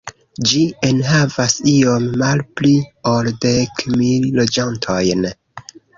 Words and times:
Ĝi 0.51 0.59
enhavas 0.87 1.55
iom 1.73 2.07
malpli 2.21 2.73
ol 3.13 3.29
dek 3.45 3.85
mil 3.95 4.27
loĝantojn. 4.41 5.29